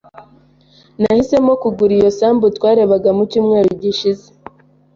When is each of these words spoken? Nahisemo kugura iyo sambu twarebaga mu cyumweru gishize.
Nahisemo 1.01 1.51
kugura 1.61 1.93
iyo 1.99 2.09
sambu 2.19 2.45
twarebaga 2.57 3.09
mu 3.17 3.23
cyumweru 3.31 3.69
gishize. 3.81 4.27